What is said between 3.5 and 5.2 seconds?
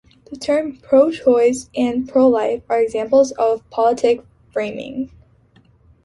political framing.